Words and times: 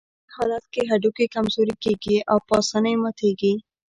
په 0.03 0.07
دې 0.07 0.29
حالت 0.35 0.65
کې 0.73 0.81
هډوکي 0.89 1.25
کمزوري 1.35 1.75
کېږي 1.83 2.17
او 2.31 2.37
په 2.47 2.53
آسانۍ 2.61 2.95
ماتېږي. 3.03 3.53